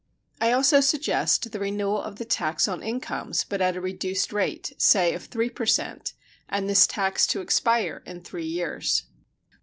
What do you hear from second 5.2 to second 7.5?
3 per cent, and this tax to